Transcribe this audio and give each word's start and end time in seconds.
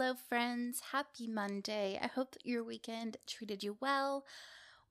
Hello, 0.00 0.14
friends. 0.14 0.80
Happy 0.92 1.26
Monday. 1.26 1.98
I 2.02 2.06
hope 2.06 2.34
your 2.42 2.64
weekend 2.64 3.18
treated 3.26 3.62
you 3.62 3.76
well. 3.80 4.24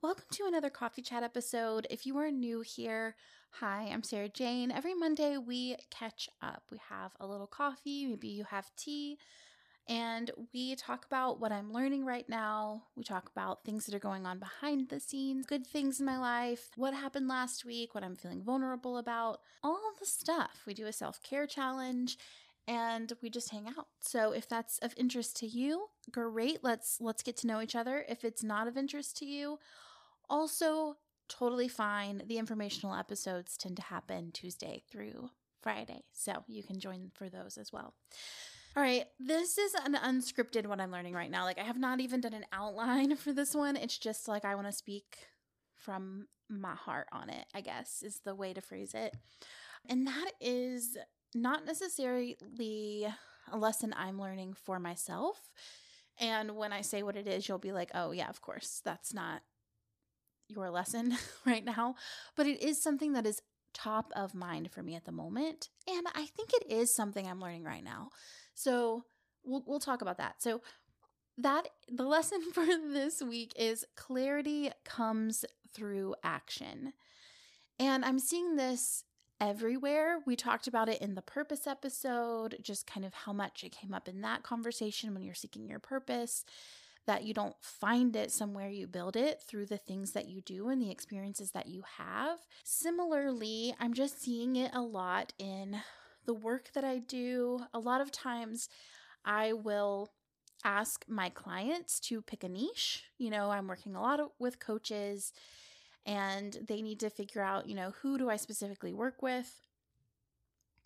Welcome 0.00 0.26
to 0.30 0.44
another 0.46 0.70
coffee 0.70 1.02
chat 1.02 1.24
episode. 1.24 1.88
If 1.90 2.06
you 2.06 2.16
are 2.18 2.30
new 2.30 2.60
here, 2.60 3.16
hi, 3.50 3.90
I'm 3.92 4.04
Sara 4.04 4.28
Jane. 4.28 4.70
Every 4.70 4.94
Monday 4.94 5.36
we 5.36 5.74
catch 5.90 6.28
up. 6.40 6.62
We 6.70 6.78
have 6.90 7.10
a 7.18 7.26
little 7.26 7.48
coffee, 7.48 8.06
maybe 8.06 8.28
you 8.28 8.44
have 8.44 8.70
tea, 8.76 9.18
and 9.88 10.30
we 10.54 10.76
talk 10.76 11.04
about 11.06 11.40
what 11.40 11.50
I'm 11.50 11.72
learning 11.72 12.04
right 12.04 12.28
now. 12.28 12.84
We 12.94 13.02
talk 13.02 13.28
about 13.34 13.64
things 13.64 13.86
that 13.86 13.94
are 13.96 13.98
going 13.98 14.26
on 14.26 14.38
behind 14.38 14.90
the 14.90 15.00
scenes, 15.00 15.44
good 15.44 15.66
things 15.66 15.98
in 15.98 16.06
my 16.06 16.18
life, 16.18 16.70
what 16.76 16.94
happened 16.94 17.26
last 17.26 17.64
week, 17.64 17.96
what 17.96 18.04
I'm 18.04 18.14
feeling 18.14 18.44
vulnerable 18.44 18.96
about, 18.96 19.40
all 19.64 19.90
the 19.98 20.06
stuff. 20.06 20.62
We 20.68 20.74
do 20.74 20.86
a 20.86 20.92
self 20.92 21.20
care 21.24 21.48
challenge 21.48 22.16
and 22.66 23.12
we 23.22 23.30
just 23.30 23.50
hang 23.50 23.66
out. 23.68 23.86
So 24.00 24.32
if 24.32 24.48
that's 24.48 24.78
of 24.78 24.94
interest 24.96 25.36
to 25.38 25.46
you, 25.46 25.86
great. 26.10 26.62
Let's 26.62 26.98
let's 27.00 27.22
get 27.22 27.36
to 27.38 27.46
know 27.46 27.60
each 27.60 27.76
other. 27.76 28.04
If 28.08 28.24
it's 28.24 28.42
not 28.42 28.68
of 28.68 28.76
interest 28.76 29.16
to 29.18 29.26
you, 29.26 29.58
also 30.28 30.96
totally 31.28 31.68
fine. 31.68 32.22
The 32.26 32.38
informational 32.38 32.94
episodes 32.94 33.56
tend 33.56 33.76
to 33.76 33.82
happen 33.82 34.32
Tuesday 34.32 34.82
through 34.90 35.30
Friday. 35.62 36.02
So 36.12 36.44
you 36.46 36.62
can 36.62 36.80
join 36.80 37.10
for 37.14 37.28
those 37.28 37.58
as 37.58 37.72
well. 37.72 37.94
All 38.76 38.82
right, 38.82 39.06
this 39.18 39.58
is 39.58 39.74
an 39.74 39.94
unscripted 39.94 40.66
what 40.66 40.80
I'm 40.80 40.92
learning 40.92 41.14
right 41.14 41.30
now. 41.30 41.44
Like 41.44 41.58
I 41.58 41.64
have 41.64 41.78
not 41.78 42.00
even 42.00 42.20
done 42.20 42.34
an 42.34 42.46
outline 42.52 43.16
for 43.16 43.32
this 43.32 43.54
one. 43.54 43.76
It's 43.76 43.98
just 43.98 44.28
like 44.28 44.44
I 44.44 44.54
want 44.54 44.68
to 44.68 44.72
speak 44.72 45.18
from 45.74 46.26
my 46.48 46.74
heart 46.74 47.06
on 47.12 47.30
it, 47.30 47.46
I 47.54 47.60
guess 47.62 48.02
is 48.02 48.20
the 48.24 48.34
way 48.34 48.52
to 48.52 48.60
phrase 48.60 48.92
it. 48.94 49.16
And 49.88 50.06
that 50.06 50.32
is 50.40 50.96
not 51.34 51.64
necessarily 51.64 52.36
a 53.50 53.56
lesson 53.56 53.94
I'm 53.96 54.20
learning 54.20 54.54
for 54.54 54.78
myself. 54.78 55.50
And 56.18 56.56
when 56.56 56.72
I 56.72 56.82
say 56.82 57.02
what 57.02 57.16
it 57.16 57.26
is, 57.26 57.48
you'll 57.48 57.58
be 57.58 57.72
like, 57.72 57.90
oh, 57.94 58.10
yeah, 58.10 58.28
of 58.28 58.40
course, 58.40 58.80
that's 58.84 59.14
not 59.14 59.42
your 60.48 60.70
lesson 60.70 61.16
right 61.46 61.64
now. 61.64 61.94
But 62.36 62.46
it 62.46 62.62
is 62.62 62.82
something 62.82 63.12
that 63.14 63.26
is 63.26 63.42
top 63.72 64.12
of 64.16 64.34
mind 64.34 64.70
for 64.70 64.82
me 64.82 64.94
at 64.96 65.04
the 65.04 65.12
moment. 65.12 65.68
And 65.88 66.06
I 66.14 66.26
think 66.26 66.50
it 66.52 66.70
is 66.70 66.94
something 66.94 67.26
I'm 67.26 67.40
learning 67.40 67.64
right 67.64 67.84
now. 67.84 68.10
So 68.54 69.04
we'll, 69.44 69.64
we'll 69.66 69.80
talk 69.80 70.02
about 70.02 70.18
that. 70.18 70.42
So, 70.42 70.60
that 71.38 71.68
the 71.88 72.04
lesson 72.04 72.42
for 72.52 72.66
this 72.66 73.22
week 73.22 73.52
is 73.56 73.86
clarity 73.96 74.70
comes 74.84 75.44
through 75.72 76.14
action. 76.22 76.92
And 77.78 78.04
I'm 78.04 78.18
seeing 78.18 78.56
this 78.56 79.04
everywhere. 79.40 80.18
We 80.26 80.36
talked 80.36 80.66
about 80.66 80.88
it 80.88 81.00
in 81.00 81.14
the 81.14 81.22
purpose 81.22 81.66
episode, 81.66 82.56
just 82.62 82.86
kind 82.86 83.06
of 83.06 83.14
how 83.14 83.32
much 83.32 83.64
it 83.64 83.72
came 83.72 83.94
up 83.94 84.08
in 84.08 84.20
that 84.20 84.42
conversation 84.42 85.14
when 85.14 85.22
you're 85.22 85.34
seeking 85.34 85.68
your 85.68 85.78
purpose, 85.78 86.44
that 87.06 87.24
you 87.24 87.32
don't 87.32 87.56
find 87.60 88.14
it 88.14 88.30
somewhere, 88.30 88.68
you 88.68 88.86
build 88.86 89.16
it 89.16 89.40
through 89.48 89.66
the 89.66 89.78
things 89.78 90.12
that 90.12 90.28
you 90.28 90.40
do 90.42 90.68
and 90.68 90.80
the 90.80 90.90
experiences 90.90 91.52
that 91.52 91.66
you 91.66 91.82
have. 91.98 92.38
Similarly, 92.64 93.74
I'm 93.80 93.94
just 93.94 94.22
seeing 94.22 94.56
it 94.56 94.70
a 94.74 94.82
lot 94.82 95.32
in 95.38 95.80
the 96.26 96.34
work 96.34 96.70
that 96.74 96.84
I 96.84 96.98
do. 96.98 97.60
A 97.72 97.78
lot 97.78 98.00
of 98.00 98.12
times 98.12 98.68
I 99.24 99.54
will 99.54 100.10
ask 100.62 101.04
my 101.08 101.30
clients 101.30 101.98
to 102.00 102.20
pick 102.20 102.44
a 102.44 102.48
niche. 102.48 103.04
You 103.16 103.30
know, 103.30 103.50
I'm 103.50 103.66
working 103.66 103.96
a 103.96 104.02
lot 104.02 104.20
with 104.38 104.60
coaches 104.60 105.32
and 106.06 106.58
they 106.66 106.82
need 106.82 107.00
to 107.00 107.10
figure 107.10 107.42
out, 107.42 107.68
you 107.68 107.74
know, 107.74 107.92
who 108.02 108.18
do 108.18 108.30
I 108.30 108.36
specifically 108.36 108.92
work 108.92 109.22
with? 109.22 109.66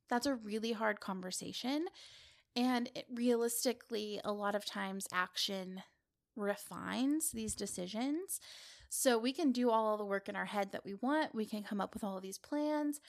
That's 0.09 0.27
a 0.27 0.35
really 0.35 0.73
hard 0.73 1.01
conversation. 1.01 1.87
And 2.57 2.91
it, 2.95 3.07
realistically, 3.13 4.21
a 4.25 4.33
lot 4.33 4.55
of 4.55 4.65
times 4.65 5.07
action 5.13 5.83
refines 6.37 7.31
these 7.31 7.55
decisions. 7.55 8.41
So 8.89 9.19
we 9.19 9.33
can 9.33 9.51
do 9.51 9.71
all 9.71 9.97
the 9.97 10.05
work 10.05 10.29
in 10.29 10.37
our 10.37 10.45
head 10.45 10.73
that 10.73 10.85
we 10.85 10.95
want, 10.95 11.35
we 11.35 11.47
can 11.47 11.63
come 11.63 11.81
up 11.81 11.95
with 11.95 12.05
all 12.05 12.21
these 12.21 12.39
plans. 12.39 13.01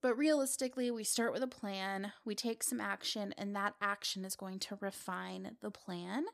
But 0.00 0.18
realistically, 0.18 0.90
we 0.90 1.04
start 1.04 1.32
with 1.32 1.44
a 1.44 1.48
plan, 1.48 2.12
we 2.24 2.34
take 2.34 2.64
some 2.64 2.80
action, 2.80 3.32
and 3.38 3.54
that 3.54 3.74
action 3.80 4.24
is 4.24 4.34
going 4.34 4.58
to 4.60 4.78
refine 4.80 5.56
the 5.60 5.70
plan. 5.70 6.24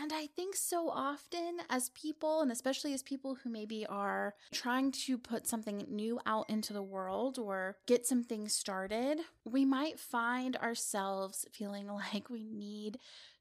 And 0.00 0.12
I 0.12 0.26
think 0.26 0.54
so 0.54 0.88
often, 0.88 1.58
as 1.68 1.90
people, 1.90 2.40
and 2.40 2.52
especially 2.52 2.94
as 2.94 3.02
people 3.02 3.34
who 3.34 3.50
maybe 3.50 3.84
are 3.86 4.34
trying 4.52 4.92
to 4.92 5.18
put 5.18 5.46
something 5.46 5.84
new 5.88 6.20
out 6.24 6.48
into 6.48 6.72
the 6.72 6.82
world 6.82 7.38
or 7.38 7.76
get 7.86 8.06
some 8.06 8.22
things 8.22 8.54
started, 8.54 9.20
we 9.44 9.64
might 9.64 9.98
find 9.98 10.56
ourselves 10.56 11.46
feeling 11.52 11.86
like 12.12 12.30
we 12.30 12.44
need 12.44 12.98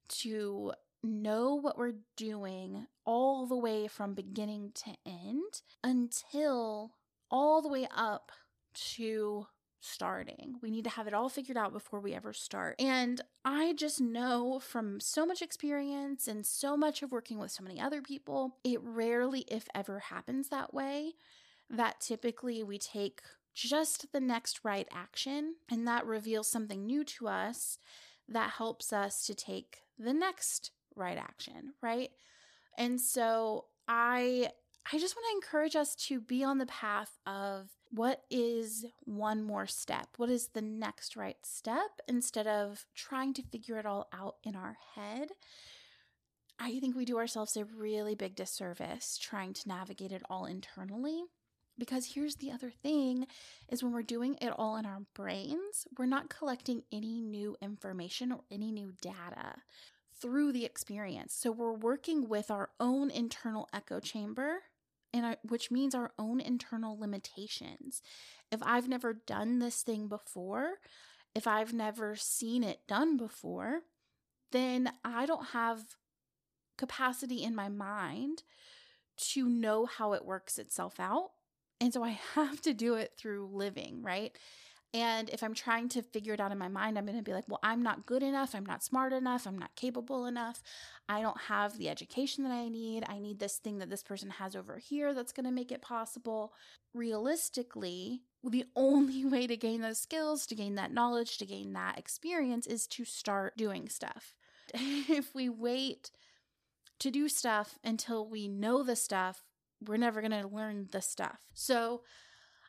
to 0.08 0.74
know 1.04 1.56
what 1.56 1.78
we're 1.78 1.94
doing 2.16 2.86
all 3.06 3.48
the 3.48 3.58
way 3.58 3.88
from 3.88 4.14
beginning 4.14 4.72
to 4.74 4.92
end 5.06 5.62
until 5.84 6.92
all 7.30 7.62
the 7.62 7.70
way 7.70 7.88
up 7.96 8.32
to 8.74 9.48
starting. 9.82 10.56
We 10.62 10.72
need 10.72 10.84
to 10.86 10.92
have 10.92 11.08
it 11.08 11.14
all 11.14 11.28
figured 11.28 11.58
out 11.58 11.74
before 11.74 12.00
we 12.00 12.14
ever 12.14 12.34
start. 12.34 12.76
And 12.80 13.20
I 13.44 13.74
just 13.74 14.00
know 14.00 14.60
from 14.60 15.00
so 15.00 15.26
much 15.26 15.42
experience 15.42 16.28
and 16.28 16.46
so 16.46 16.78
much 16.78 17.02
of 17.02 17.12
working 17.12 17.40
with 17.40 17.52
so 17.52 17.64
many 17.64 17.80
other 17.80 18.02
people, 18.02 18.58
it 18.64 18.80
rarely, 18.82 19.42
if 19.48 19.68
ever, 19.76 20.00
happens 20.00 20.50
that 20.50 20.74
way. 20.74 21.14
That 21.70 22.00
typically 22.00 22.64
we 22.64 22.78
take 22.78 23.22
just 23.54 24.12
the 24.14 24.22
next 24.22 24.62
right 24.64 24.88
action, 24.94 25.56
and 25.70 25.88
that 25.88 26.06
reveals 26.06 26.48
something 26.48 26.86
new 26.86 27.04
to 27.04 27.28
us 27.28 27.78
that 28.30 28.52
helps 28.52 28.94
us 28.94 29.26
to 29.26 29.34
take 29.34 29.80
the 30.00 30.14
next 30.14 30.72
right 30.96 31.18
action, 31.18 31.74
right? 31.82 32.12
And 32.78 33.00
so 33.02 33.66
I 33.88 34.52
I 34.92 34.98
just 34.98 35.16
want 35.16 35.26
to 35.30 35.36
encourage 35.36 35.76
us 35.76 35.96
to 36.08 36.20
be 36.22 36.44
on 36.44 36.58
the 36.58 36.66
path 36.66 37.20
of 37.26 37.70
what 37.92 38.24
is 38.30 38.86
one 39.04 39.44
more 39.44 39.68
step? 39.68 40.08
What 40.18 40.30
is 40.30 40.50
the 40.50 40.62
next 40.62 41.16
right 41.16 41.38
step 41.44 41.92
instead 42.08 42.48
of 42.48 42.86
trying 42.96 43.34
to 43.36 43.44
figure 43.44 43.78
it 43.78 43.86
all 43.86 44.08
out 44.14 44.36
in 44.44 44.56
our 44.56 44.78
head? 44.96 45.30
I 46.58 46.80
think 46.80 46.96
we 46.96 47.06
do 47.06 47.18
ourselves 47.18 47.58
a 47.58 47.66
really 47.66 48.16
big 48.16 48.36
disservice 48.36 49.18
trying 49.18 49.54
to 49.54 49.68
navigate 49.68 50.12
it 50.12 50.24
all 50.30 50.46
internally. 50.46 51.24
Because 51.78 52.14
here's 52.14 52.36
the 52.36 52.52
other 52.52 52.70
thing 52.70 53.26
is 53.68 53.84
when 53.84 53.94
we're 53.94 54.04
doing 54.04 54.38
it 54.42 54.54
all 54.58 54.78
in 54.78 54.86
our 54.86 55.02
brains, 55.16 55.88
we're 55.98 56.06
not 56.06 56.30
collecting 56.30 56.84
any 56.92 57.20
new 57.20 57.58
information 57.62 58.32
or 58.32 58.42
any 58.52 58.72
new 58.72 58.94
data 59.02 59.56
through 60.22 60.52
the 60.52 60.66
experience. 60.66 61.34
So 61.34 61.52
we're 61.52 61.74
working 61.74 62.30
with 62.30 62.52
our 62.52 62.70
own 62.80 63.10
internal 63.10 63.68
echo 63.74 64.00
chamber 64.00 64.60
and 65.14 65.38
which 65.44 65.72
means 65.72 65.94
our 65.94 66.12
own 66.18 66.40
internal 66.40 66.98
limitations. 66.98 68.02
If 68.52 68.62
I've 68.64 68.88
never 68.88 69.14
done 69.14 69.60
this 69.60 69.82
thing 69.82 70.08
before, 70.08 70.76
if 71.36 71.48
I've 71.48 71.74
never 71.74 72.16
seen 72.16 72.64
it 72.64 72.88
done 72.88 73.18
before, 73.18 73.82
then 74.52 74.92
I 75.04 75.26
don't 75.26 75.48
have 75.48 75.82
capacity 76.78 77.44
in 77.44 77.56
my 77.56 77.70
mind 77.70 78.44
to 79.34 79.48
know 79.48 79.86
how 79.86 80.14
it 80.14 80.26
works 80.26 80.58
itself 80.58 81.00
out. 81.00 81.32
And 81.80 81.94
so 81.94 82.04
I 82.04 82.20
have 82.36 82.62
to 82.62 82.74
do 82.74 82.96
it 82.96 83.14
through 83.18 83.50
living, 83.54 84.02
right? 84.02 84.38
And 84.94 85.30
if 85.30 85.42
I'm 85.42 85.54
trying 85.54 85.88
to 85.90 86.02
figure 86.02 86.34
it 86.34 86.42
out 86.42 86.52
in 86.52 86.58
my 86.58 86.68
mind, 86.68 86.98
I'm 86.98 87.06
going 87.06 87.18
to 87.18 87.24
be 87.24 87.34
like, 87.34 87.48
well, 87.48 87.62
I'm 87.64 87.82
not 87.82 88.06
good 88.06 88.22
enough. 88.22 88.54
I'm 88.54 88.66
not 88.66 88.84
smart 88.84 89.14
enough. 89.14 89.48
I'm 89.48 89.58
not 89.58 89.76
capable 89.78 90.26
enough. 90.26 90.62
I 91.08 91.22
don't 91.22 91.40
have 91.42 91.78
the 91.78 91.88
education 91.88 92.44
that 92.44 92.52
I 92.52 92.68
need. 92.68 93.06
I 93.08 93.20
need 93.20 93.40
this 93.40 93.56
thing 93.56 93.78
that 93.78 93.90
this 93.90 94.04
person 94.04 94.32
has 94.32 94.54
over 94.54 94.80
here 94.80 95.14
that's 95.14 95.32
going 95.32 95.46
to 95.46 95.52
make 95.52 95.72
it 95.72 95.82
possible. 95.82 96.52
Realistically, 96.94 98.24
the 98.44 98.66
only 98.76 99.24
way 99.24 99.48
to 99.48 99.56
gain 99.56 99.80
those 99.80 100.00
skills, 100.00 100.46
to 100.48 100.56
gain 100.56 100.76
that 100.76 100.94
knowledge, 100.94 101.38
to 101.38 101.46
gain 101.46 101.72
that 101.72 101.98
experience 101.98 102.68
is 102.68 102.86
to 102.88 103.06
start 103.06 103.56
doing 103.56 103.88
stuff. 103.88 104.36
if 104.74 105.34
we 105.34 105.48
wait 105.48 106.12
to 107.00 107.12
do 107.12 107.30
stuff 107.30 107.80
until 107.82 108.28
we 108.28 108.50
know 108.50 108.84
the 108.84 108.98
stuff, 108.98 109.46
we're 109.86 109.98
never 109.98 110.22
going 110.22 110.32
to 110.32 110.48
learn 110.48 110.90
the 110.92 111.02
stuff. 111.02 111.40
So, 111.54 112.02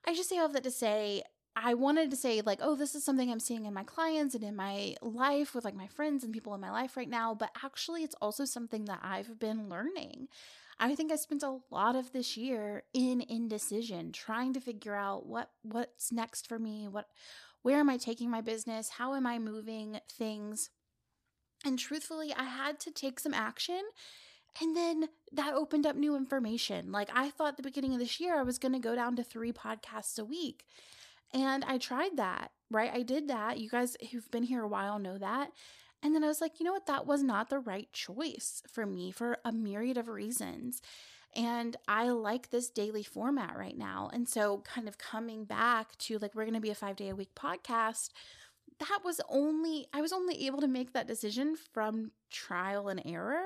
I 0.04 0.14
just 0.14 0.28
say 0.28 0.38
all 0.38 0.46
of 0.46 0.52
that 0.54 0.64
to 0.64 0.70
say 0.70 1.22
I 1.54 1.74
wanted 1.74 2.10
to 2.10 2.16
say, 2.16 2.40
like, 2.40 2.60
oh, 2.62 2.76
this 2.76 2.94
is 2.94 3.04
something 3.04 3.30
I'm 3.30 3.40
seeing 3.40 3.66
in 3.66 3.74
my 3.74 3.84
clients 3.84 4.34
and 4.34 4.42
in 4.42 4.56
my 4.56 4.94
life 5.02 5.54
with 5.54 5.64
like 5.64 5.74
my 5.74 5.86
friends 5.86 6.24
and 6.24 6.32
people 6.32 6.54
in 6.54 6.60
my 6.60 6.70
life 6.70 6.96
right 6.96 7.08
now. 7.08 7.34
But 7.34 7.50
actually, 7.62 8.02
it's 8.02 8.14
also 8.22 8.44
something 8.44 8.86
that 8.86 9.00
I've 9.02 9.38
been 9.38 9.68
learning. 9.68 10.28
I 10.80 10.94
think 10.94 11.12
I 11.12 11.16
spent 11.16 11.42
a 11.42 11.58
lot 11.70 11.94
of 11.94 12.12
this 12.12 12.36
year 12.36 12.84
in 12.94 13.22
indecision, 13.28 14.12
trying 14.12 14.54
to 14.54 14.60
figure 14.60 14.94
out 14.94 15.26
what 15.26 15.50
what's 15.62 16.10
next 16.10 16.48
for 16.48 16.58
me, 16.58 16.88
what 16.88 17.06
where 17.62 17.78
am 17.78 17.90
I 17.90 17.96
taking 17.98 18.30
my 18.30 18.40
business, 18.40 18.90
how 18.90 19.14
am 19.14 19.26
I 19.26 19.38
moving 19.38 20.00
things. 20.10 20.70
And 21.64 21.78
truthfully, 21.78 22.34
I 22.36 22.44
had 22.44 22.80
to 22.80 22.90
take 22.90 23.20
some 23.20 23.34
action 23.34 23.82
and 24.60 24.76
then 24.76 25.08
that 25.32 25.54
opened 25.54 25.86
up 25.86 25.96
new 25.96 26.16
information. 26.16 26.92
Like 26.92 27.10
I 27.14 27.30
thought 27.30 27.56
the 27.56 27.62
beginning 27.62 27.92
of 27.92 28.00
this 28.00 28.20
year 28.20 28.38
I 28.38 28.42
was 28.42 28.58
going 28.58 28.72
to 28.72 28.78
go 28.78 28.94
down 28.94 29.16
to 29.16 29.22
3 29.22 29.52
podcasts 29.52 30.18
a 30.18 30.24
week. 30.24 30.64
And 31.34 31.64
I 31.64 31.78
tried 31.78 32.16
that, 32.16 32.50
right? 32.70 32.90
I 32.92 33.02
did 33.02 33.28
that. 33.28 33.58
You 33.58 33.68
guys 33.68 33.96
who've 34.10 34.30
been 34.30 34.42
here 34.42 34.62
a 34.62 34.68
while 34.68 34.98
know 34.98 35.18
that. 35.18 35.50
And 36.02 36.14
then 36.14 36.24
I 36.24 36.28
was 36.28 36.40
like, 36.40 36.58
you 36.58 36.66
know 36.66 36.72
what? 36.72 36.86
That 36.86 37.06
was 37.06 37.22
not 37.22 37.48
the 37.48 37.60
right 37.60 37.90
choice 37.92 38.62
for 38.70 38.84
me 38.84 39.12
for 39.12 39.38
a 39.44 39.52
myriad 39.52 39.96
of 39.96 40.08
reasons. 40.08 40.82
And 41.34 41.76
I 41.88 42.10
like 42.10 42.50
this 42.50 42.68
daily 42.68 43.02
format 43.02 43.56
right 43.56 43.78
now. 43.78 44.10
And 44.12 44.28
so, 44.28 44.62
kind 44.66 44.88
of 44.88 44.98
coming 44.98 45.44
back 45.44 45.96
to 45.98 46.18
like, 46.18 46.34
we're 46.34 46.44
going 46.44 46.54
to 46.54 46.60
be 46.60 46.70
a 46.70 46.74
five 46.74 46.96
day 46.96 47.08
a 47.08 47.16
week 47.16 47.34
podcast, 47.34 48.10
that 48.78 48.98
was 49.04 49.20
only, 49.28 49.86
I 49.94 50.02
was 50.02 50.12
only 50.12 50.46
able 50.46 50.60
to 50.60 50.68
make 50.68 50.92
that 50.92 51.06
decision 51.06 51.56
from 51.72 52.10
trial 52.30 52.88
and 52.88 53.00
error. 53.06 53.44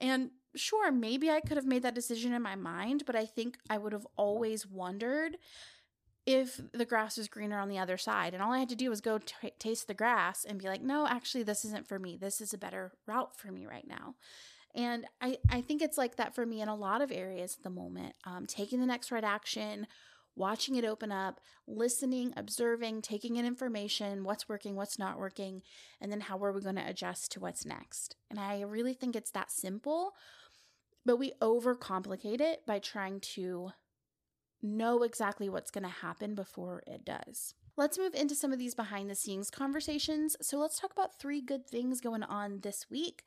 And 0.00 0.30
sure, 0.54 0.92
maybe 0.92 1.30
I 1.30 1.40
could 1.40 1.56
have 1.56 1.66
made 1.66 1.82
that 1.82 1.94
decision 1.94 2.32
in 2.32 2.42
my 2.42 2.56
mind, 2.56 3.04
but 3.06 3.16
I 3.16 3.24
think 3.24 3.58
I 3.70 3.78
would 3.78 3.92
have 3.92 4.06
always 4.16 4.66
wondered 4.66 5.36
if 6.28 6.60
the 6.74 6.84
grass 6.84 7.16
was 7.16 7.26
greener 7.26 7.58
on 7.58 7.70
the 7.70 7.78
other 7.78 7.96
side. 7.96 8.34
And 8.34 8.42
all 8.42 8.52
I 8.52 8.58
had 8.58 8.68
to 8.68 8.76
do 8.76 8.90
was 8.90 9.00
go 9.00 9.16
t- 9.16 9.50
taste 9.58 9.88
the 9.88 9.94
grass 9.94 10.44
and 10.44 10.58
be 10.58 10.68
like, 10.68 10.82
no, 10.82 11.06
actually, 11.06 11.42
this 11.42 11.64
isn't 11.64 11.88
for 11.88 11.98
me. 11.98 12.18
This 12.20 12.42
is 12.42 12.52
a 12.52 12.58
better 12.58 12.92
route 13.06 13.34
for 13.34 13.50
me 13.50 13.64
right 13.64 13.88
now. 13.88 14.14
And 14.74 15.06
I, 15.22 15.38
I 15.48 15.62
think 15.62 15.80
it's 15.80 15.96
like 15.96 16.16
that 16.16 16.34
for 16.34 16.44
me 16.44 16.60
in 16.60 16.68
a 16.68 16.76
lot 16.76 17.00
of 17.00 17.10
areas 17.10 17.56
at 17.56 17.64
the 17.64 17.70
moment. 17.70 18.14
Um, 18.26 18.44
taking 18.44 18.78
the 18.78 18.84
next 18.84 19.10
right 19.10 19.24
action, 19.24 19.86
watching 20.36 20.74
it 20.74 20.84
open 20.84 21.10
up, 21.10 21.40
listening, 21.66 22.34
observing, 22.36 23.00
taking 23.00 23.36
in 23.36 23.46
information, 23.46 24.22
what's 24.22 24.50
working, 24.50 24.76
what's 24.76 24.98
not 24.98 25.18
working, 25.18 25.62
and 25.98 26.12
then 26.12 26.20
how 26.20 26.36
are 26.44 26.52
we 26.52 26.60
going 26.60 26.76
to 26.76 26.86
adjust 26.86 27.32
to 27.32 27.40
what's 27.40 27.64
next. 27.64 28.16
And 28.28 28.38
I 28.38 28.60
really 28.60 28.92
think 28.92 29.16
it's 29.16 29.30
that 29.30 29.50
simple, 29.50 30.12
but 31.06 31.16
we 31.16 31.32
overcomplicate 31.40 32.42
it 32.42 32.66
by 32.66 32.80
trying 32.80 33.20
to 33.20 33.70
know 34.62 35.02
exactly 35.02 35.48
what's 35.48 35.70
going 35.70 35.84
to 35.84 35.90
happen 35.90 36.34
before 36.34 36.82
it 36.86 37.04
does. 37.04 37.54
Let's 37.76 37.98
move 37.98 38.14
into 38.14 38.34
some 38.34 38.52
of 38.52 38.58
these 38.58 38.74
behind 38.74 39.08
the 39.08 39.14
scenes 39.14 39.50
conversations. 39.50 40.36
So, 40.40 40.58
let's 40.58 40.80
talk 40.80 40.92
about 40.92 41.18
three 41.18 41.40
good 41.40 41.66
things 41.66 42.00
going 42.00 42.24
on 42.24 42.60
this 42.60 42.86
week. 42.90 43.22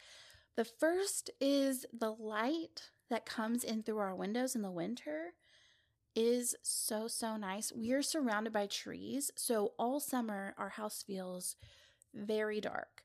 The 0.57 0.65
first 0.65 1.29
is 1.39 1.85
the 1.97 2.11
light 2.11 2.89
that 3.09 3.25
comes 3.25 3.63
in 3.63 3.83
through 3.83 3.99
our 3.99 4.15
windows 4.15 4.55
in 4.55 4.61
the 4.61 4.71
winter 4.71 5.33
is 6.15 6.55
so, 6.61 7.07
so 7.07 7.37
nice. 7.37 7.71
We 7.71 7.93
are 7.93 8.01
surrounded 8.01 8.51
by 8.51 8.67
trees. 8.67 9.31
So, 9.35 9.73
all 9.79 9.99
summer, 9.99 10.53
our 10.57 10.69
house 10.69 11.03
feels 11.05 11.55
very 12.13 12.59
dark. 12.59 13.03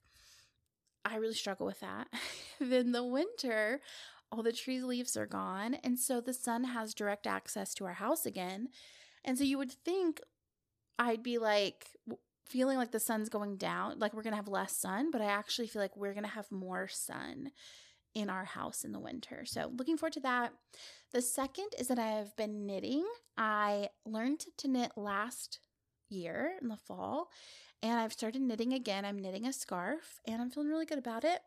I 1.04 1.16
really 1.16 1.34
struggle 1.34 1.66
with 1.66 1.80
that. 1.80 2.08
then 2.60 2.90
the 2.92 3.04
winter, 3.04 3.80
all 4.36 4.42
the 4.42 4.52
trees 4.52 4.84
leaves 4.84 5.16
are 5.16 5.26
gone 5.26 5.74
and 5.82 5.98
so 5.98 6.20
the 6.20 6.34
sun 6.34 6.64
has 6.64 6.94
direct 6.94 7.26
access 7.26 7.74
to 7.74 7.84
our 7.84 7.94
house 7.94 8.26
again. 8.26 8.68
And 9.24 9.36
so 9.36 9.44
you 9.44 9.58
would 9.58 9.72
think 9.72 10.20
i'd 10.98 11.22
be 11.22 11.36
like 11.36 11.88
feeling 12.48 12.78
like 12.78 12.90
the 12.90 12.98
sun's 13.00 13.28
going 13.28 13.56
down 13.56 13.98
like 13.98 14.14
we're 14.14 14.22
gonna 14.22 14.34
have 14.34 14.48
less 14.48 14.74
sun 14.74 15.10
but 15.10 15.20
i 15.20 15.26
actually 15.26 15.66
feel 15.66 15.82
like 15.82 15.94
we're 15.94 16.14
gonna 16.14 16.26
have 16.26 16.50
more 16.50 16.88
sun 16.88 17.50
in 18.16 18.30
our 18.30 18.46
house 18.46 18.82
in 18.82 18.92
the 18.92 18.98
winter. 18.98 19.44
So 19.44 19.70
looking 19.76 19.98
forward 19.98 20.14
to 20.14 20.20
that. 20.20 20.54
The 21.12 21.20
second 21.20 21.68
is 21.78 21.88
that 21.88 21.98
i 21.98 22.06
have 22.06 22.34
been 22.34 22.64
knitting. 22.64 23.06
I 23.36 23.90
learned 24.06 24.44
to 24.56 24.68
knit 24.68 24.92
last 24.96 25.58
year 26.08 26.52
in 26.62 26.68
the 26.68 26.78
fall 26.78 27.28
and 27.82 27.98
i've 27.98 28.12
started 28.12 28.40
knitting 28.40 28.72
again. 28.72 29.04
I'm 29.04 29.18
knitting 29.18 29.46
a 29.46 29.52
scarf 29.52 30.18
and 30.26 30.40
i'm 30.40 30.50
feeling 30.50 30.70
really 30.70 30.86
good 30.86 30.98
about 30.98 31.24
it 31.24 31.40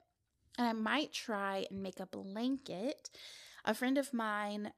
and 0.58 0.68
I 0.68 0.74
might 0.74 1.14
try 1.14 1.66
and 1.70 1.82
make 1.82 2.00
a 2.00 2.06
blanket. 2.06 3.10
A 3.66 3.74
friend 3.74 3.98
of 3.98 4.14
mine, 4.14 4.72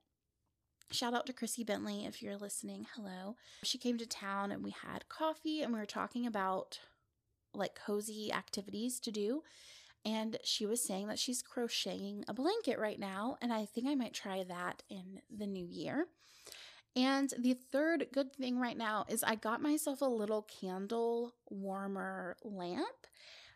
shout 0.91 1.13
out 1.13 1.25
to 1.27 1.33
Chrissy 1.33 1.63
Bentley 1.63 2.05
if 2.05 2.21
you're 2.21 2.37
listening. 2.37 2.87
Hello. 2.95 3.35
She 3.63 3.77
came 3.77 3.97
to 3.97 4.05
town 4.05 4.51
and 4.51 4.63
we 4.63 4.71
had 4.71 5.09
coffee 5.09 5.61
and 5.61 5.73
we 5.73 5.79
were 5.79 5.85
talking 5.85 6.25
about 6.25 6.79
like 7.53 7.75
cozy 7.75 8.31
activities 8.31 8.99
to 9.01 9.11
do. 9.11 9.43
And 10.03 10.37
she 10.43 10.65
was 10.65 10.83
saying 10.83 11.07
that 11.07 11.19
she's 11.19 11.43
crocheting 11.43 12.25
a 12.27 12.33
blanket 12.33 12.79
right 12.79 12.99
now. 12.99 13.37
And 13.41 13.53
I 13.53 13.65
think 13.65 13.87
I 13.87 13.95
might 13.95 14.13
try 14.13 14.43
that 14.43 14.83
in 14.89 15.21
the 15.29 15.45
new 15.45 15.65
year. 15.65 16.07
And 16.95 17.33
the 17.37 17.53
third 17.53 18.07
good 18.11 18.33
thing 18.33 18.59
right 18.59 18.77
now 18.77 19.05
is 19.07 19.23
I 19.23 19.35
got 19.35 19.61
myself 19.61 20.01
a 20.01 20.05
little 20.05 20.41
candle 20.41 21.35
warmer 21.49 22.35
lamp 22.43 23.07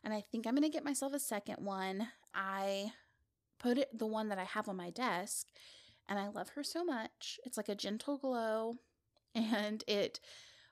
and 0.05 0.13
I 0.13 0.21
think 0.21 0.45
I'm 0.45 0.53
going 0.53 0.63
to 0.63 0.69
get 0.69 0.85
myself 0.85 1.13
a 1.13 1.19
second 1.19 1.57
one. 1.57 2.07
I 2.33 2.91
put 3.59 3.79
it 3.79 3.97
the 3.97 4.05
one 4.05 4.29
that 4.29 4.37
I 4.37 4.43
have 4.43 4.69
on 4.69 4.77
my 4.77 4.91
desk 4.91 5.47
and 6.07 6.19
I 6.19 6.29
love 6.29 6.49
her 6.49 6.63
so 6.63 6.85
much. 6.85 7.39
It's 7.43 7.57
like 7.57 7.69
a 7.69 7.75
gentle 7.75 8.17
glow 8.17 8.75
and 9.35 9.83
it 9.87 10.19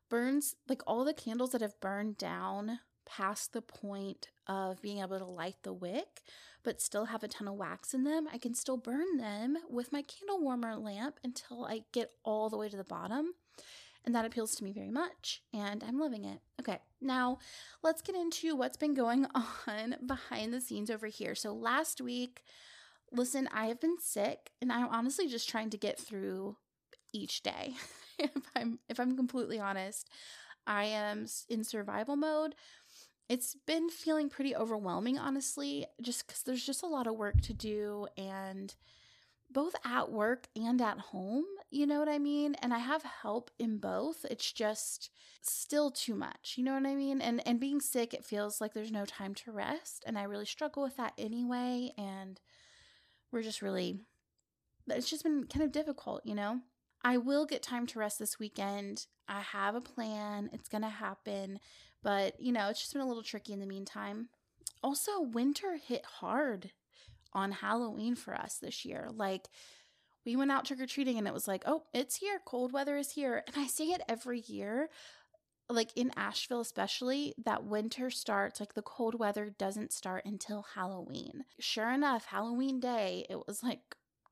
burns 0.10 0.56
like 0.70 0.84
all 0.86 1.04
the 1.04 1.14
candles 1.14 1.52
that 1.52 1.62
have 1.62 1.82
burned 1.82 2.18
down 2.18 2.80
past 3.06 3.52
the 3.52 3.62
point 3.62 4.28
of 4.48 4.82
being 4.82 5.00
able 5.00 5.18
to 5.18 5.26
light 5.26 5.58
the 5.64 5.74
wick 5.74 6.22
but 6.64 6.82
still 6.82 7.06
have 7.06 7.24
a 7.24 7.28
ton 7.28 7.48
of 7.48 7.56
wax 7.56 7.94
in 7.94 8.04
them. 8.04 8.28
I 8.32 8.38
can 8.38 8.54
still 8.54 8.78
burn 8.78 9.18
them 9.18 9.58
with 9.70 9.92
my 9.92 10.02
candle 10.02 10.42
warmer 10.42 10.78
lamp 10.78 11.20
until 11.24 11.66
I 11.66 11.82
get 11.92 12.12
all 12.24 12.50
the 12.50 12.58
way 12.58 12.70
to 12.70 12.78
the 12.78 12.86
bottom. 12.86 13.34
And 14.06 14.14
that 14.16 14.26
appeals 14.26 14.56
to 14.56 14.66
me 14.66 14.74
very 14.74 14.92
much, 14.92 15.42
and 15.54 15.82
I'm 15.82 15.98
loving 15.98 16.26
it. 16.26 16.42
Okay, 16.60 16.80
now 17.00 17.38
let's 17.84 18.02
get 18.02 18.16
into 18.16 18.54
what's 18.56 18.76
been 18.76 18.94
going 18.94 19.26
on 19.68 19.96
behind 20.06 20.54
the 20.54 20.60
scenes 20.60 20.90
over 20.90 21.08
here. 21.08 21.36
So, 21.36 21.54
last 21.54 22.02
week, 22.02 22.44
listen, 23.14 23.48
I 23.54 23.68
have 23.68 23.80
been 23.80 23.98
sick, 24.02 24.52
and 24.62 24.74
I'm 24.74 24.90
honestly 24.90 25.28
just 25.30 25.48
trying 25.48 25.70
to 25.70 25.78
get 25.78 25.98
through 25.98 26.58
each 27.14 27.44
day. 27.44 27.76
if 28.20 28.32
I'm 28.56 28.80
if 28.90 29.00
I'm 29.00 29.16
completely 29.16 29.60
honest, 29.60 30.10
I 30.68 30.86
am 30.86 31.26
in 31.50 31.64
survival 31.64 32.16
mode. 32.16 32.56
It's 33.30 33.56
been 33.66 33.90
feeling 33.90 34.30
pretty 34.30 34.56
overwhelming, 34.56 35.18
honestly, 35.18 35.86
just 36.02 36.28
because 36.28 36.44
there's 36.44 36.66
just 36.66 36.84
a 36.84 36.88
lot 36.88 37.08
of 37.08 37.16
work 37.16 37.40
to 37.42 37.54
do 37.54 38.08
and 38.18 38.76
both 39.50 39.76
at 39.86 40.12
work 40.12 40.48
and 40.56 40.82
at 40.82 41.00
home. 41.00 41.46
You 41.74 41.88
know 41.88 41.98
what 41.98 42.08
I 42.08 42.20
mean? 42.20 42.56
And 42.62 42.72
I 42.72 42.78
have 42.78 43.02
help 43.02 43.50
in 43.58 43.80
both. 43.80 44.28
It's 44.30 44.52
just 44.52 45.10
still 45.42 45.90
too 45.90 46.14
much. 46.14 46.54
You 46.56 46.64
know 46.64 46.76
what 46.76 46.86
I 46.86 46.94
mean? 46.94 47.20
And 47.20 47.46
and 47.48 47.60
being 47.60 47.82
sick, 47.82 48.14
it 48.14 48.24
feels 48.24 48.62
like 48.62 48.76
there's 48.76 48.92
no 48.92 49.06
time 49.06 49.34
to 49.36 49.52
rest, 49.52 50.04
and 50.06 50.16
I 50.16 50.24
really 50.24 50.46
struggle 50.46 50.84
with 50.84 50.98
that 50.98 51.14
anyway, 51.18 51.92
and 51.98 52.40
we're 53.32 53.42
just 53.42 53.64
really 53.64 54.02
it's 54.88 55.10
just 55.10 55.24
been 55.24 55.46
kind 55.46 55.64
of 55.64 55.72
difficult, 55.72 56.22
you 56.26 56.36
know? 56.36 56.60
I 57.04 57.18
will 57.18 57.46
get 57.46 57.64
time 57.64 57.88
to 57.88 58.00
rest 58.00 58.20
this 58.20 58.38
weekend. 58.38 59.08
I 59.28 59.42
have 59.42 59.74
a 59.74 59.82
plan. 59.82 60.50
It's 60.54 60.70
going 60.70 60.84
to 60.84 60.90
happen, 60.90 61.60
but 62.04 62.40
you 62.40 62.52
know, 62.52 62.70
it's 62.70 62.82
just 62.82 62.94
been 62.94 63.02
a 63.02 63.08
little 63.08 63.24
tricky 63.24 63.52
in 63.52 63.60
the 63.60 63.66
meantime. 63.66 64.30
Also, 64.84 65.22
winter 65.22 65.78
hit 65.78 66.06
hard 66.06 66.72
on 67.34 67.52
Halloween 67.52 68.16
for 68.16 68.36
us 68.36 68.60
this 68.60 68.86
year. 68.86 69.10
Like 69.12 69.48
we 70.26 70.36
went 70.36 70.52
out 70.52 70.66
trick 70.66 70.80
or 70.80 70.86
treating 70.86 71.18
and 71.18 71.28
it 71.28 71.34
was 71.34 71.48
like, 71.48 71.64
oh, 71.66 71.84
it's 71.94 72.18
here. 72.18 72.40
Cold 72.46 72.72
weather 72.72 72.98
is 72.98 73.12
here. 73.12 73.44
And 73.48 73.56
I 73.58 73.68
say 73.68 73.86
it 73.86 74.02
every 74.08 74.42
year, 74.42 74.90
like 75.70 75.92
in 75.96 76.12
Asheville, 76.16 76.62
especially, 76.62 77.34
that 77.44 77.64
winter 77.64 78.10
starts, 78.10 78.60
like 78.60 78.74
the 78.74 78.82
cold 78.82 79.20
weather 79.20 79.54
doesn't 79.58 79.94
start 79.94 80.26
until 80.26 80.66
Halloween. 80.76 81.46
Sure 81.60 81.92
enough, 81.92 82.26
Halloween 82.26 82.80
day, 82.80 83.26
it 83.30 83.48
was 83.48 83.64
like, 83.64 83.80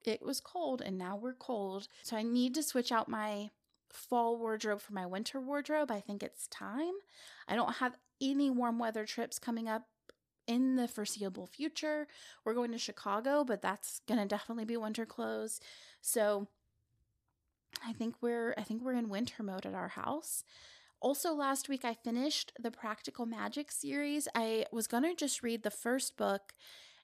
it 0.06 0.22
was 0.24 0.40
cold 0.40 0.82
and 0.82 0.98
now 0.98 1.16
we're 1.16 1.34
cold. 1.34 1.88
So 2.04 2.18
I 2.18 2.24
need 2.24 2.56
to 2.56 2.64
switch 2.64 2.92
out 2.92 3.08
my 3.08 3.50
fall 3.90 4.38
wardrobe 4.38 4.82
for 4.82 4.94
my 4.94 5.06
winter 5.06 5.40
wardrobe. 5.40 5.92
I 5.92 6.00
think 6.00 6.24
it's 6.24 6.48
time. 6.48 6.94
I 7.48 7.56
don't 7.56 7.76
have 7.76 7.98
any 8.22 8.50
warm 8.50 8.80
weather 8.80 9.06
trips 9.06 9.40
coming 9.40 9.68
up 9.68 9.88
in 10.48 10.76
the 10.76 10.88
foreseeable 10.88 11.48
future. 11.48 12.08
We're 12.44 12.54
going 12.54 12.72
to 12.72 12.78
Chicago, 12.78 13.44
but 13.44 13.62
that's 13.62 14.02
going 14.08 14.20
to 14.20 14.26
definitely 14.26 14.66
be 14.66 14.78
winter 14.78 15.06
clothes. 15.06 15.60
So 16.02 16.48
I 17.86 17.94
think 17.94 18.16
we're 18.22 18.54
I 18.58 18.64
think 18.64 18.84
we're 18.84 18.94
in 18.94 19.10
winter 19.10 19.44
mode 19.44 19.66
at 19.66 19.74
our 19.74 19.90
house. 19.90 20.44
Also 21.00 21.34
last 21.34 21.70
week 21.70 21.84
I 21.84 21.94
finished 21.94 22.52
the 22.60 22.72
Practical 22.72 23.26
Magic 23.26 23.72
series. 23.72 24.28
I 24.36 24.66
was 24.72 24.88
going 24.88 25.04
to 25.04 25.16
just 25.16 25.42
read 25.42 25.64
the 25.64 25.72
first 25.72 26.18
book 26.18 26.54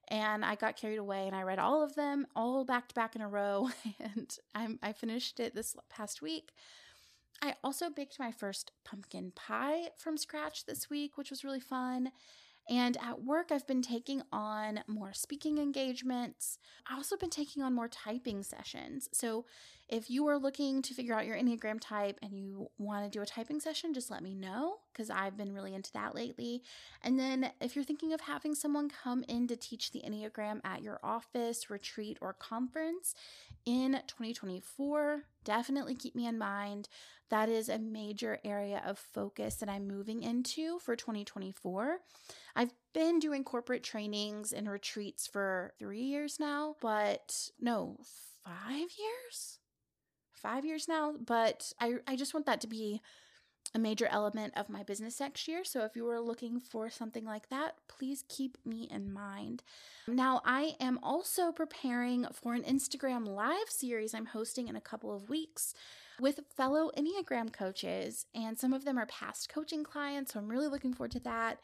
and 0.10 0.46
I 0.46 0.56
got 0.56 0.78
carried 0.78 1.00
away 1.00 1.28
and 1.28 1.36
I 1.36 1.42
read 1.44 1.60
all 1.60 1.84
of 1.84 1.96
them 1.96 2.28
all 2.36 2.64
back 2.64 2.90
to 2.90 2.96
back 2.96 3.16
in 3.16 3.22
a 3.22 3.28
row 3.28 3.70
and 4.00 4.36
I'm 4.54 4.80
I 4.84 4.94
finished 4.94 5.40
it 5.40 5.56
this 5.56 5.76
past 5.90 6.22
week. 6.22 6.52
I 7.42 7.54
also 7.64 7.90
baked 7.90 8.20
my 8.20 8.32
first 8.32 8.72
pumpkin 8.84 9.32
pie 9.36 9.90
from 9.96 10.18
scratch 10.18 10.66
this 10.66 10.90
week, 10.90 11.18
which 11.18 11.30
was 11.30 11.44
really 11.44 11.60
fun. 11.60 12.12
And 12.70 12.98
at 12.98 13.24
work, 13.24 13.52
I've 13.52 13.66
been 13.66 13.82
taking 13.82 14.22
on 14.32 14.82
more 14.88 15.14
speaking 15.14 15.58
engagements. 15.58 16.60
I've 16.90 16.98
also 16.98 17.16
been 17.16 17.30
taking 17.30 17.64
on 17.64 17.74
more 17.74 17.88
typing 17.88 18.44
sessions. 18.44 19.08
So 19.14 19.46
if 19.90 20.10
you 20.10 20.28
are 20.28 20.38
looking 20.38 20.82
to 20.82 20.94
figure 20.94 21.14
out 21.14 21.26
your 21.26 21.38
Enneagram 21.38 21.80
type 21.80 22.20
and 22.22 22.38
you 22.38 22.70
want 22.78 23.06
to 23.06 23.10
do 23.10 23.22
a 23.22 23.26
typing 23.26 23.60
session, 23.60 23.94
just 23.94 24.12
let 24.12 24.22
me 24.22 24.36
know 24.36 24.78
because 24.92 25.10
I've 25.10 25.38
been 25.38 25.54
really 25.54 25.74
into 25.74 25.94
that 25.94 26.14
lately. 26.14 26.62
And 27.04 27.18
then 27.18 27.52
if 27.62 27.76
you're 27.76 27.86
thinking 27.86 28.12
of 28.12 28.22
having 28.22 28.54
someone 28.54 28.90
come 28.90 29.24
in 29.30 29.48
to 29.48 29.56
teach 29.56 29.92
the 29.92 30.02
Enneagram 30.06 30.60
at 30.66 30.84
your 30.84 31.00
office, 31.04 31.70
retreat, 31.70 32.18
or 32.22 32.34
conference 32.34 33.16
in 33.66 33.94
2024, 34.08 35.24
definitely 35.46 35.96
keep 35.96 36.16
me 36.16 36.28
in 36.28 36.38
mind. 36.38 36.90
That 37.30 37.48
is 37.48 37.70
a 37.70 37.80
major 37.80 38.40
area 38.44 38.82
of 38.86 38.98
focus 38.98 39.56
that 39.56 39.70
I'm 39.70 39.88
moving 39.88 40.22
into 40.22 40.80
for 40.80 40.96
2024. 40.96 42.00
I've 42.56 42.74
been 42.94 43.20
doing 43.20 43.44
corporate 43.44 43.84
trainings 43.84 44.52
and 44.52 44.70
retreats 44.70 45.28
for 45.28 45.74
three 45.80 46.04
years 46.04 46.40
now, 46.40 46.76
but 46.82 47.50
no, 47.60 47.98
five 48.44 48.90
years? 48.98 49.57
Five 50.48 50.64
years 50.64 50.88
now, 50.88 51.14
but 51.26 51.74
I, 51.78 51.96
I 52.08 52.16
just 52.16 52.34
want 52.34 52.46
that 52.46 52.62
to 52.62 52.68
be 52.68 53.02
a 53.76 53.80
major 53.80 54.08
element 54.10 54.54
of 54.56 54.70
my 54.70 54.82
business 54.82 55.20
next 55.20 55.46
year. 55.46 55.66
So 55.66 55.84
if 55.84 55.94
you 55.94 56.08
are 56.08 56.22
looking 56.22 56.62
for 56.62 56.90
something 56.90 57.26
like 57.26 57.50
that, 57.50 57.76
please 57.90 58.24
keep 58.30 58.58
me 58.66 58.88
in 58.90 59.12
mind. 59.12 59.62
Now, 60.08 60.42
I 60.46 60.76
am 60.80 61.00
also 61.04 61.52
preparing 61.52 62.26
for 62.32 62.54
an 62.54 62.64
Instagram 62.64 63.28
live 63.28 63.68
series 63.68 64.14
I'm 64.14 64.28
hosting 64.28 64.70
in 64.70 64.78
a 64.78 64.82
couple 64.82 65.14
of 65.14 65.30
weeks 65.30 65.74
with 66.20 66.40
fellow 66.56 66.92
Enneagram 66.98 67.52
coaches, 67.54 68.26
and 68.34 68.58
some 68.58 68.74
of 68.74 68.86
them 68.86 68.98
are 68.98 69.06
past 69.06 69.50
coaching 69.50 69.84
clients. 69.84 70.34
So 70.34 70.40
I'm 70.40 70.48
really 70.48 70.68
looking 70.68 70.94
forward 70.94 71.12
to 71.12 71.20
that. 71.22 71.60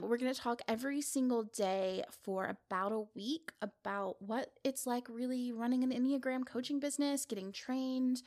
We're 0.00 0.18
going 0.18 0.32
to 0.32 0.40
talk 0.40 0.60
every 0.68 1.00
single 1.00 1.44
day 1.44 2.04
for 2.22 2.44
about 2.44 2.92
a 2.92 3.06
week 3.14 3.52
about 3.62 4.20
what 4.20 4.52
it's 4.62 4.86
like 4.86 5.08
really 5.08 5.52
running 5.52 5.82
an 5.82 5.90
Enneagram 5.90 6.46
coaching 6.46 6.78
business, 6.78 7.24
getting 7.24 7.50
trained 7.50 8.22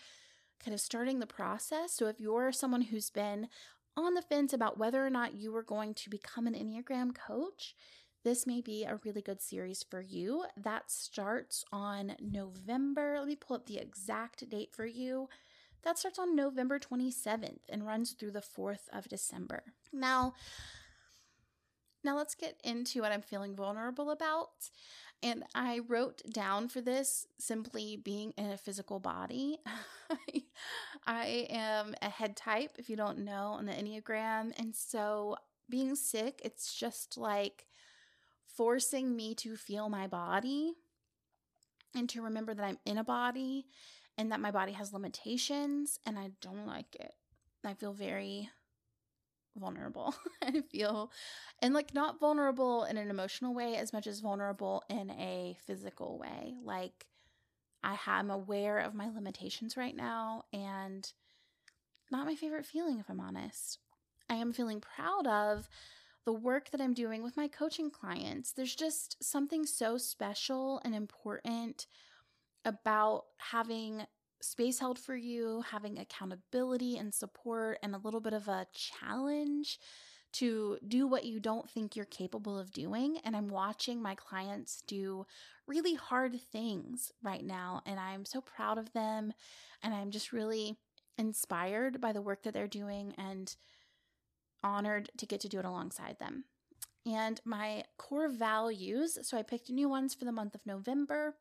kind 0.63 0.74
of 0.74 0.81
starting 0.81 1.19
the 1.19 1.25
process. 1.25 1.93
So 1.93 2.07
if 2.07 2.19
you're 2.19 2.51
someone 2.51 2.81
who's 2.81 3.09
been 3.09 3.48
on 3.95 4.13
the 4.13 4.21
fence 4.21 4.53
about 4.53 4.77
whether 4.77 5.05
or 5.05 5.09
not 5.09 5.36
you 5.36 5.55
are 5.55 5.63
going 5.63 5.93
to 5.95 6.09
become 6.09 6.48
an 6.48 6.53
Enneagram 6.53 7.15
coach, 7.15 7.75
this 8.24 8.45
may 8.45 8.62
be 8.62 8.83
a 8.83 9.00
really 9.05 9.21
good 9.21 9.41
series 9.41 9.83
for 9.89 10.01
you. 10.01 10.43
That 10.57 10.91
starts 10.91 11.63
on 11.71 12.15
November. 12.19 13.15
Let 13.17 13.27
me 13.27 13.36
pull 13.36 13.55
up 13.55 13.65
the 13.65 13.77
exact 13.77 14.48
date 14.50 14.71
for 14.74 14.86
you. 14.86 15.29
That 15.83 15.98
starts 15.98 16.19
on 16.19 16.36
November 16.36 16.79
27th 16.79 17.59
and 17.69 17.86
runs 17.86 18.12
through 18.12 18.31
the 18.31 18.41
4th 18.41 18.89
of 18.91 19.07
December. 19.07 19.63
Now, 19.93 20.33
now 22.03 22.15
let's 22.17 22.36
get 22.36 22.59
into 22.63 23.01
what 23.01 23.12
I'm 23.12 23.21
feeling 23.21 23.55
vulnerable 23.55 24.12
about. 24.12 24.69
And 25.21 25.43
I 25.53 25.79
wrote 25.88 26.21
down 26.31 26.69
for 26.69 26.79
this 26.79 27.27
simply 27.39 27.98
being 27.98 28.33
in 28.38 28.51
a 28.51 28.57
physical 28.57 29.00
body. 29.00 29.57
I 31.05 31.48
am 31.50 31.93
a 32.01 32.09
head 32.09 32.38
type, 32.38 32.71
if 32.77 32.89
you 32.89 32.95
don't 32.95 33.19
know, 33.19 33.55
on 33.57 33.65
the 33.65 33.74
Enneagram. 33.74 34.57
And 34.57 34.74
so 34.74 35.36
being 35.69 35.95
sick, 35.95 36.41
it's 36.43 36.74
just 36.74 37.17
like 37.17 37.65
forcing 38.48 39.15
me 39.15 39.36
to 39.36 39.55
feel 39.57 39.89
my 39.89 40.07
body 40.07 40.74
and 41.95 42.07
to 42.09 42.21
remember 42.21 42.53
that 42.53 42.65
I'm 42.65 42.77
in 42.86 42.98
a 42.98 43.03
body 43.03 43.65
and 44.19 44.33
that 44.33 44.41
my 44.41 44.51
body 44.51 44.73
has 44.73 44.91
limitations 44.91 45.97
and 46.05 46.19
I 46.19 46.31
don't 46.41 46.67
like 46.67 46.93
it. 46.95 47.13
I 47.63 47.73
feel 47.73 47.93
very 47.93 48.49
vulnerable. 49.55 50.13
I 50.43 50.61
feel, 50.69 51.09
and 51.61 51.73
like 51.73 51.93
not 51.93 52.19
vulnerable 52.19 52.83
in 52.83 52.97
an 52.97 53.09
emotional 53.09 53.53
way 53.53 53.77
as 53.77 53.93
much 53.93 54.07
as 54.07 54.19
vulnerable 54.19 54.83
in 54.89 55.09
a 55.11 55.57
physical 55.65 56.19
way. 56.19 56.55
Like 56.61 57.07
I 57.81 57.97
am 58.07 58.29
aware 58.29 58.79
of 58.79 58.93
my 58.93 59.09
limitations 59.09 59.77
right 59.77 59.95
now 59.95 60.43
and 60.51 61.09
not 62.11 62.25
my 62.25 62.35
favorite 62.35 62.65
feeling, 62.65 62.99
if 62.99 63.09
I'm 63.09 63.21
honest. 63.21 63.79
I 64.29 64.35
am 64.35 64.51
feeling 64.51 64.81
proud 64.81 65.27
of 65.27 65.69
the 66.25 66.33
work 66.33 66.71
that 66.71 66.81
I'm 66.81 66.93
doing 66.93 67.23
with 67.23 67.38
my 67.38 67.47
coaching 67.47 67.89
clients. 67.89 68.51
There's 68.51 68.75
just 68.75 69.23
something 69.23 69.65
so 69.65 69.97
special 69.97 70.81
and 70.83 70.93
important 70.93 71.88
about 72.65 73.23
having 73.37 74.03
space 74.41 74.79
held 74.79 74.97
for 74.97 75.15
you, 75.15 75.63
having 75.69 75.99
accountability 75.99 76.97
and 76.97 77.13
support, 77.13 77.77
and 77.83 77.93
a 77.93 77.99
little 77.99 78.21
bit 78.21 78.33
of 78.33 78.47
a 78.47 78.67
challenge 78.73 79.79
to 80.31 80.77
do 80.87 81.07
what 81.07 81.25
you 81.25 81.39
don't 81.39 81.69
think 81.69 81.95
you're 81.95 82.05
capable 82.05 82.57
of 82.57 82.71
doing. 82.71 83.17
And 83.23 83.35
I'm 83.35 83.47
watching 83.47 84.01
my 84.01 84.15
clients 84.15 84.83
do 84.85 85.25
really 85.67 85.95
hard 85.95 86.39
things 86.51 87.11
right 87.23 87.43
now. 87.43 87.81
And 87.85 87.99
I'm 87.99 88.25
so 88.25 88.41
proud 88.41 88.77
of 88.77 88.93
them. 88.93 89.33
And 89.81 89.93
I'm 89.93 90.11
just 90.11 90.31
really 90.31 90.77
inspired 91.17 91.99
by 91.99 92.13
the 92.13 92.21
work 92.21 92.43
that 92.43 92.53
they're 92.53 92.67
doing 92.67 93.13
and 93.17 93.55
honored 94.63 95.09
to 95.17 95.25
get 95.25 95.39
to 95.41 95.49
do 95.49 95.59
it 95.59 95.65
alongside 95.65 96.17
them. 96.19 96.43
And 97.05 97.39
my 97.45 97.83
core 97.97 98.29
values 98.29 99.17
so 99.21 99.37
I 99.37 99.43
picked 99.43 99.69
new 99.69 99.89
ones 99.89 100.13
for 100.13 100.25
the 100.25 100.31
month 100.31 100.53
of 100.53 100.65
November. 100.65 101.35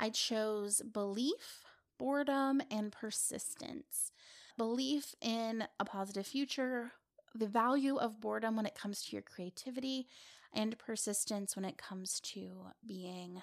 I 0.00 0.08
chose 0.08 0.80
belief, 0.80 1.62
boredom, 1.98 2.62
and 2.70 2.90
persistence. 2.90 4.12
Belief 4.56 5.14
in 5.20 5.64
a 5.78 5.84
positive 5.84 6.26
future, 6.26 6.92
the 7.34 7.46
value 7.46 7.96
of 7.96 8.20
boredom 8.20 8.56
when 8.56 8.64
it 8.64 8.74
comes 8.74 9.04
to 9.04 9.12
your 9.12 9.22
creativity, 9.22 10.06
and 10.54 10.78
persistence 10.78 11.54
when 11.54 11.66
it 11.66 11.76
comes 11.76 12.18
to 12.20 12.68
being 12.84 13.42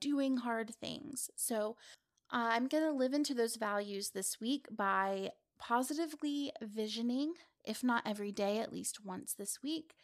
doing 0.00 0.38
hard 0.38 0.74
things. 0.74 1.30
So, 1.36 1.76
I'm 2.30 2.66
going 2.66 2.82
to 2.82 2.90
live 2.90 3.14
into 3.14 3.34
those 3.34 3.54
values 3.54 4.10
this 4.10 4.40
week 4.40 4.66
by 4.70 5.30
positively 5.58 6.50
visioning, 6.60 7.34
if 7.64 7.84
not 7.84 8.02
every 8.04 8.32
day, 8.32 8.58
at 8.58 8.72
least 8.72 9.04
once 9.04 9.32
this 9.34 9.62
week. 9.62 9.94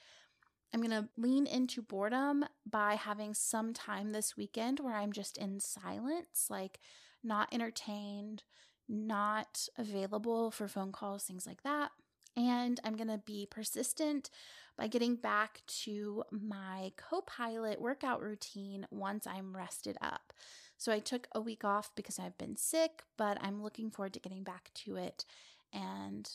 I'm 0.73 0.81
going 0.81 0.91
to 0.91 1.09
lean 1.17 1.47
into 1.47 1.83
boredom 1.83 2.45
by 2.69 2.95
having 2.95 3.35
some 3.35 3.73
time 3.73 4.11
this 4.11 4.37
weekend 4.37 4.81
where 4.81 4.95
I'm 4.95 5.13
just 5.13 5.37
in 5.37 5.59
silence, 5.61 6.47
like 6.49 6.79
not 7.25 7.49
entertained, 7.53 8.45
not 8.89 9.69
available 9.77 10.51
for 10.51 10.69
phone 10.69 10.93
calls, 10.93 11.25
things 11.25 11.47
like 11.47 11.63
that. 11.63 11.91
And 12.37 12.79
I'm 12.85 12.97
going 12.97 13.09
to 13.09 13.19
be 13.25 13.47
persistent 13.51 14.31
by 14.79 14.87
getting 14.87 15.17
back 15.17 15.63
to 15.83 16.25
my 16.31 16.93
co 16.97 17.21
pilot 17.23 17.81
workout 17.81 18.23
routine 18.23 18.87
once 18.91 19.27
I'm 19.27 19.57
rested 19.57 19.97
up. 20.01 20.33
So 20.79 20.93
I 20.93 21.01
took 21.01 21.29
a 21.35 21.41
week 21.41 21.65
off 21.65 21.91
because 21.95 22.19
I've 22.19 22.39
been 22.39 22.57
sick, 22.57 23.03
but 23.19 23.37
I'm 23.43 23.63
looking 23.63 23.91
forward 23.91 24.15
to 24.15 24.21
getting 24.21 24.45
back 24.45 24.71
to 24.87 24.97
it 24.97 25.27
and 25.73 26.31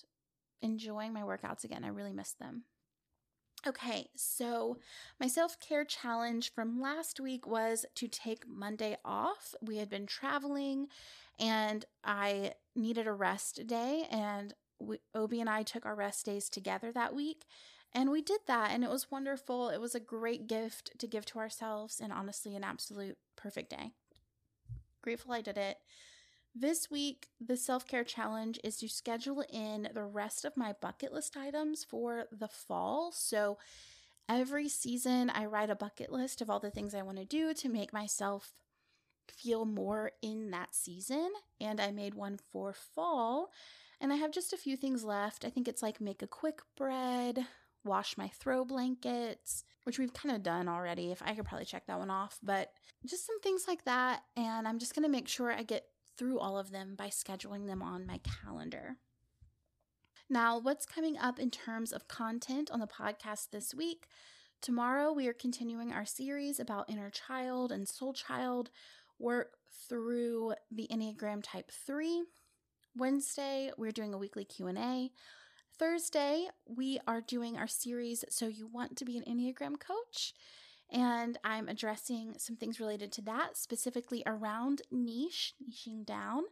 enjoying 0.61 1.13
my 1.13 1.21
workouts 1.21 1.63
again. 1.63 1.83
I 1.83 1.87
really 1.87 2.13
miss 2.13 2.33
them. 2.33 2.63
Okay, 3.67 4.09
so 4.15 4.77
my 5.19 5.27
self 5.27 5.59
care 5.59 5.83
challenge 5.83 6.53
from 6.53 6.79
last 6.79 7.19
week 7.19 7.47
was 7.47 7.85
to 7.95 8.07
take 8.07 8.47
Monday 8.47 8.95
off. 9.03 9.55
We 9.59 9.77
had 9.77 9.89
been 9.89 10.05
traveling 10.05 10.87
and 11.39 11.83
I 12.03 12.53
needed 12.75 13.07
a 13.07 13.11
rest 13.13 13.65
day, 13.67 14.05
and 14.11 14.53
we, 14.79 14.99
Obi 15.15 15.41
and 15.41 15.49
I 15.49 15.63
took 15.63 15.85
our 15.85 15.95
rest 15.95 16.25
days 16.25 16.47
together 16.49 16.91
that 16.91 17.15
week. 17.15 17.45
And 17.91 18.11
we 18.11 18.21
did 18.21 18.41
that, 18.47 18.71
and 18.71 18.83
it 18.83 18.89
was 18.89 19.09
wonderful. 19.09 19.69
It 19.69 19.81
was 19.81 19.95
a 19.95 19.99
great 19.99 20.47
gift 20.47 20.91
to 20.99 21.07
give 21.07 21.25
to 21.27 21.39
ourselves, 21.39 21.99
and 21.99 22.13
honestly, 22.13 22.55
an 22.55 22.63
absolute 22.63 23.17
perfect 23.35 23.69
day. 23.71 23.91
Grateful 25.01 25.33
I 25.33 25.41
did 25.41 25.57
it. 25.57 25.77
This 26.57 26.89
week, 26.89 27.27
the 27.45 27.57
self 27.57 27.85
care 27.85 28.05
challenge 28.05 28.61
is 28.63 28.77
to 28.77 28.87
schedule 28.87 29.43
in 29.51 29.89
the 29.93 30.05
rest 30.05 30.45
of 30.45 30.55
my 30.55 30.73
bucket 30.81 31.11
list 31.11 31.35
items 31.35 31.83
for 31.83 32.27
the 32.31 32.47
fall. 32.47 33.11
So 33.11 33.57
every 34.29 34.69
season, 34.69 35.29
I 35.29 35.47
write 35.47 35.69
a 35.69 35.75
bucket 35.75 36.13
list 36.13 36.41
of 36.41 36.49
all 36.49 36.61
the 36.61 36.71
things 36.71 36.95
I 36.95 37.01
want 37.01 37.17
to 37.17 37.25
do 37.25 37.53
to 37.53 37.67
make 37.67 37.91
myself 37.91 38.53
feel 39.27 39.65
more 39.65 40.11
in 40.21 40.51
that 40.51 40.73
season. 40.73 41.29
And 41.59 41.81
I 41.81 41.91
made 41.91 42.13
one 42.13 42.39
for 42.53 42.71
fall. 42.71 43.51
And 43.99 44.13
I 44.13 44.15
have 44.15 44.31
just 44.31 44.53
a 44.53 44.57
few 44.57 44.77
things 44.77 45.03
left. 45.03 45.43
I 45.43 45.49
think 45.49 45.67
it's 45.67 45.83
like 45.83 45.99
make 45.99 46.21
a 46.21 46.27
quick 46.27 46.61
bread, 46.77 47.45
wash 47.83 48.17
my 48.17 48.29
throw 48.29 48.63
blankets, 48.63 49.65
which 49.83 49.99
we've 49.99 50.13
kind 50.13 50.33
of 50.33 50.41
done 50.41 50.69
already. 50.69 51.11
If 51.11 51.21
I 51.21 51.35
could 51.35 51.45
probably 51.45 51.65
check 51.65 51.85
that 51.87 51.99
one 51.99 52.09
off, 52.09 52.39
but 52.41 52.71
just 53.05 53.27
some 53.27 53.41
things 53.41 53.65
like 53.67 53.83
that. 53.83 54.23
And 54.37 54.65
I'm 54.65 54.79
just 54.79 54.95
going 54.95 55.03
to 55.03 55.11
make 55.11 55.27
sure 55.27 55.51
I 55.51 55.63
get 55.63 55.83
through 56.17 56.39
all 56.39 56.57
of 56.57 56.71
them 56.71 56.95
by 56.95 57.07
scheduling 57.07 57.67
them 57.67 57.81
on 57.81 58.05
my 58.05 58.19
calendar. 58.43 58.97
Now, 60.29 60.57
what's 60.57 60.85
coming 60.85 61.17
up 61.17 61.39
in 61.39 61.51
terms 61.51 61.91
of 61.91 62.07
content 62.07 62.71
on 62.71 62.79
the 62.79 62.87
podcast 62.87 63.51
this 63.51 63.75
week? 63.75 64.07
Tomorrow, 64.61 65.13
we 65.13 65.27
are 65.27 65.33
continuing 65.33 65.93
our 65.93 66.05
series 66.05 66.59
about 66.59 66.89
inner 66.89 67.11
child 67.11 67.71
and 67.71 67.87
soul 67.87 68.13
child 68.13 68.71
work 69.19 69.57
through 69.87 70.53
the 70.71 70.87
Enneagram 70.91 71.43
Type 71.43 71.69
3. 71.85 72.23
Wednesday, 72.97 73.71
we're 73.77 73.91
doing 73.91 74.13
a 74.13 74.17
weekly 74.17 74.45
Q&A. 74.45 75.11
Thursday, 75.77 76.47
we 76.65 76.99
are 77.05 77.21
doing 77.21 77.57
our 77.57 77.67
series 77.67 78.23
So 78.29 78.47
You 78.47 78.65
Want 78.65 78.95
to 78.97 79.05
Be 79.05 79.17
an 79.17 79.23
Enneagram 79.25 79.79
Coach. 79.79 80.33
And 80.91 81.37
I'm 81.43 81.67
addressing 81.67 82.35
some 82.37 82.55
things 82.55 82.79
related 82.79 83.11
to 83.13 83.21
that, 83.23 83.57
specifically 83.57 84.23
around 84.25 84.81
niche, 84.91 85.53
niching 85.61 86.05
down. 86.05 86.43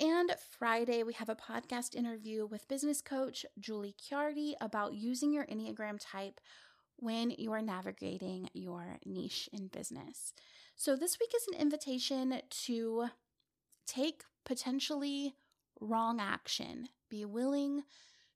And 0.00 0.32
Friday, 0.58 1.02
we 1.02 1.12
have 1.14 1.28
a 1.28 1.36
podcast 1.36 1.94
interview 1.94 2.46
with 2.46 2.68
business 2.68 3.02
coach 3.02 3.44
Julie 3.58 3.94
Chiardi 4.00 4.54
about 4.60 4.94
using 4.94 5.32
your 5.32 5.44
Enneagram 5.46 5.98
type 6.00 6.40
when 6.96 7.30
you 7.30 7.52
are 7.52 7.62
navigating 7.62 8.48
your 8.54 8.98
niche 9.04 9.48
in 9.52 9.68
business. 9.68 10.32
So, 10.76 10.94
this 10.96 11.18
week 11.18 11.30
is 11.34 11.48
an 11.48 11.60
invitation 11.60 12.40
to 12.66 13.06
take 13.86 14.22
potentially 14.44 15.34
wrong 15.80 16.20
action, 16.20 16.88
be 17.08 17.24
willing 17.24 17.82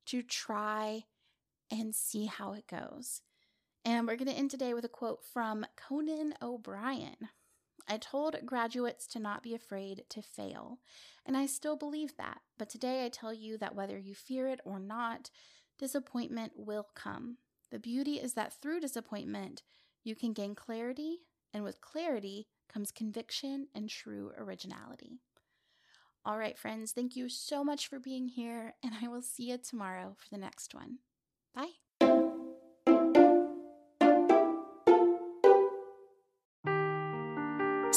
to 0.06 0.22
try 0.22 1.04
and 1.70 1.94
see 1.94 2.26
how 2.26 2.52
it 2.52 2.66
goes. 2.66 3.22
And 3.84 4.06
we're 4.06 4.16
going 4.16 4.28
to 4.28 4.34
end 4.34 4.50
today 4.50 4.74
with 4.74 4.84
a 4.84 4.88
quote 4.88 5.24
from 5.24 5.66
Conan 5.76 6.34
O'Brien. 6.40 7.28
I 7.88 7.98
told 7.98 8.36
graduates 8.46 9.06
to 9.08 9.18
not 9.18 9.42
be 9.42 9.54
afraid 9.54 10.04
to 10.10 10.22
fail, 10.22 10.78
and 11.26 11.36
I 11.36 11.46
still 11.46 11.76
believe 11.76 12.16
that. 12.16 12.40
But 12.58 12.68
today 12.68 13.04
I 13.04 13.08
tell 13.08 13.34
you 13.34 13.58
that 13.58 13.74
whether 13.74 13.98
you 13.98 14.14
fear 14.14 14.46
it 14.46 14.60
or 14.64 14.78
not, 14.78 15.30
disappointment 15.78 16.52
will 16.54 16.86
come. 16.94 17.38
The 17.72 17.80
beauty 17.80 18.20
is 18.20 18.34
that 18.34 18.52
through 18.52 18.80
disappointment, 18.80 19.62
you 20.04 20.14
can 20.14 20.32
gain 20.32 20.54
clarity, 20.54 21.22
and 21.52 21.64
with 21.64 21.80
clarity 21.80 22.46
comes 22.72 22.92
conviction 22.92 23.66
and 23.74 23.88
true 23.88 24.30
originality. 24.38 25.18
All 26.24 26.38
right, 26.38 26.56
friends, 26.56 26.92
thank 26.92 27.16
you 27.16 27.28
so 27.28 27.64
much 27.64 27.88
for 27.88 27.98
being 27.98 28.28
here, 28.28 28.74
and 28.82 28.92
I 29.02 29.08
will 29.08 29.22
see 29.22 29.50
you 29.50 29.58
tomorrow 29.58 30.14
for 30.16 30.28
the 30.30 30.38
next 30.38 30.72
one. 30.72 30.98
Bye. 31.52 31.72